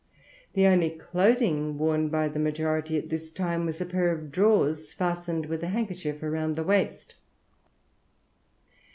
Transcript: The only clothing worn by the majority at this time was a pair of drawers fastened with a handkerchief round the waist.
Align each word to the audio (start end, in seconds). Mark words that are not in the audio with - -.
The 0.53 0.65
only 0.65 0.89
clothing 0.89 1.77
worn 1.77 2.09
by 2.09 2.27
the 2.27 2.39
majority 2.39 2.97
at 2.97 3.09
this 3.09 3.29
time 3.31 3.67
was 3.67 3.79
a 3.79 3.85
pair 3.85 4.11
of 4.11 4.31
drawers 4.31 4.95
fastened 4.95 5.45
with 5.45 5.61
a 5.61 5.67
handkerchief 5.67 6.23
round 6.23 6.55
the 6.55 6.63
waist. 6.63 7.13